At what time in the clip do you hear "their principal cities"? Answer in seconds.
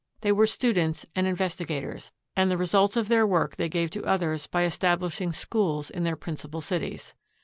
6.05-7.13